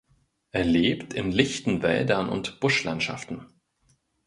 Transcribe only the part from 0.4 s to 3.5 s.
Er lebt in lichten Wäldern und Buschlandschaften.